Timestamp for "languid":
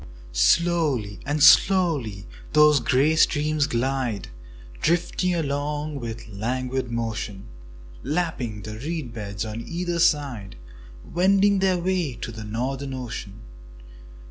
6.31-6.89